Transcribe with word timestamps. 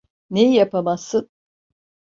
Neyi 0.29 0.53
yapamazsın? 0.55 1.29